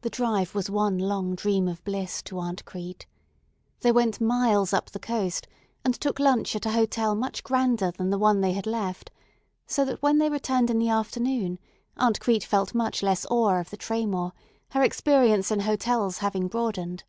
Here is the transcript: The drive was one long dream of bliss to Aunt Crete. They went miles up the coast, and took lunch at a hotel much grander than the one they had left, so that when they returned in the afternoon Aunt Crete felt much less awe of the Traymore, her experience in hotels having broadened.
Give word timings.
The 0.00 0.08
drive 0.08 0.54
was 0.54 0.70
one 0.70 0.96
long 0.96 1.34
dream 1.34 1.68
of 1.68 1.84
bliss 1.84 2.22
to 2.22 2.38
Aunt 2.38 2.64
Crete. 2.64 3.04
They 3.80 3.92
went 3.92 4.18
miles 4.18 4.72
up 4.72 4.88
the 4.88 4.98
coast, 4.98 5.46
and 5.84 5.92
took 5.92 6.18
lunch 6.18 6.56
at 6.56 6.64
a 6.64 6.70
hotel 6.70 7.14
much 7.14 7.44
grander 7.44 7.90
than 7.90 8.08
the 8.08 8.16
one 8.16 8.40
they 8.40 8.54
had 8.54 8.66
left, 8.66 9.10
so 9.66 9.84
that 9.84 10.00
when 10.00 10.16
they 10.16 10.30
returned 10.30 10.70
in 10.70 10.78
the 10.78 10.88
afternoon 10.88 11.58
Aunt 11.98 12.20
Crete 12.20 12.44
felt 12.44 12.74
much 12.74 13.02
less 13.02 13.26
awe 13.26 13.60
of 13.60 13.68
the 13.68 13.76
Traymore, 13.76 14.32
her 14.70 14.82
experience 14.82 15.50
in 15.50 15.60
hotels 15.60 16.16
having 16.24 16.48
broadened. 16.48 17.04